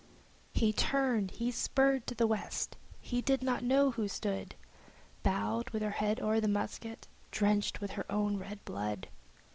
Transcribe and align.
He 0.55 0.73
turned, 0.73 1.29
he 1.29 1.51
spurred 1.51 2.07
to 2.07 2.15
the 2.15 2.25
West; 2.25 2.75
he 2.99 3.21
did 3.21 3.43
not 3.43 3.63
know 3.63 3.91
who 3.91 4.07
stood 4.07 4.55
Bowed, 5.21 5.69
with 5.69 5.83
her 5.83 5.91
head 5.91 6.19
o'er 6.19 6.39
the 6.41 6.51
casement, 6.51 7.07
drenched 7.29 7.77
in 7.79 7.87
her 7.89 8.11
own 8.11 8.37
red 8.37 8.65
blood! 8.65 9.09